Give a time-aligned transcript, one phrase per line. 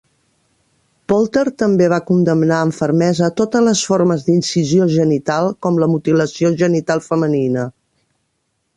[1.11, 7.09] Poulter també va condemnar amb fermesa totes les formes d'incisió genital, com la mutilació genital
[7.13, 7.73] femenina.